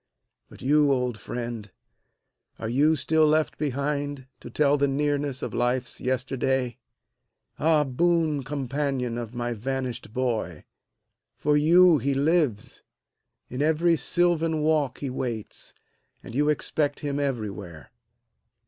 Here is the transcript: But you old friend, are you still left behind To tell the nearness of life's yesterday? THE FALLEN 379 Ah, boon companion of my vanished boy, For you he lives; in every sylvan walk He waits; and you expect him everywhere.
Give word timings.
But 0.49 0.63
you 0.63 0.91
old 0.91 1.19
friend, 1.19 1.69
are 2.57 2.67
you 2.69 2.95
still 2.95 3.27
left 3.27 3.59
behind 3.59 4.25
To 4.39 4.49
tell 4.49 4.75
the 4.75 4.87
nearness 4.87 5.43
of 5.43 5.53
life's 5.53 6.01
yesterday? 6.01 6.79
THE 7.59 7.63
FALLEN 7.65 7.97
379 7.97 7.97
Ah, 7.97 7.97
boon 8.35 8.43
companion 8.43 9.17
of 9.19 9.35
my 9.35 9.53
vanished 9.53 10.11
boy, 10.11 10.65
For 11.35 11.55
you 11.55 11.99
he 11.99 12.15
lives; 12.15 12.81
in 13.47 13.61
every 13.61 13.95
sylvan 13.95 14.61
walk 14.63 14.97
He 14.97 15.11
waits; 15.11 15.71
and 16.23 16.33
you 16.33 16.49
expect 16.49 17.01
him 17.01 17.19
everywhere. 17.19 17.91